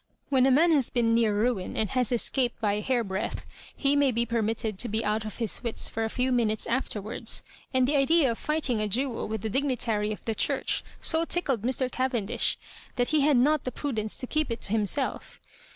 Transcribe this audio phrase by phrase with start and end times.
[0.29, 3.45] When a man has been near ruin and has escaped by a hairbreadth,
[3.77, 6.65] he may be permit ted to be out of his wits for a few minutes
[6.65, 7.43] after wards.
[7.57, 11.23] * And the idea of fighting a duel with a dignitary of the Church so
[11.23, 11.91] tickled Mr.
[11.91, 12.57] Cavendish,
[12.95, 15.39] that he had not the prudence to keep it to him himself.